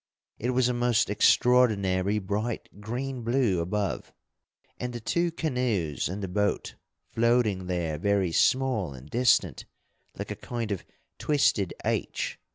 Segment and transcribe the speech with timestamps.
[0.39, 4.11] It was a most extraordinary bright green blue above,
[4.79, 6.73] and the two canoes and the boat
[7.11, 9.65] floating there very small and distant
[10.17, 10.83] like a kind of
[11.19, 12.39] twisted H.